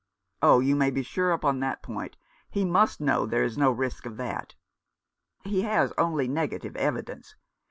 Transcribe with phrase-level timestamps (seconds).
[0.41, 2.17] "Oh, you may be sure upon that point
[2.49, 4.55] He must know there is no risk of that.""
[5.45, 7.35] He has only negative evidence.